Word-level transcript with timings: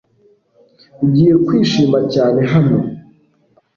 Ugiye 1.05 1.33
kwishima 1.45 1.99
cyane 2.13 2.39
hano. 2.51 2.77